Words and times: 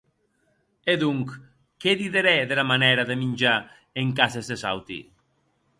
E, 0.91 0.95
donc, 1.03 1.27
qué 1.85 1.93
diderè 2.01 2.35
dera 2.53 2.67
manèra 2.71 3.07
de 3.11 3.19
minjar 3.23 3.57
en 4.05 4.17
cases 4.23 4.45
des 4.55 4.67
auti.? 4.75 4.99